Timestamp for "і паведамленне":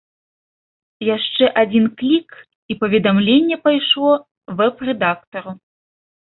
2.71-3.57